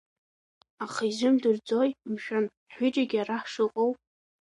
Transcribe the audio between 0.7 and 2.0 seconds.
Аха изымдырӡои,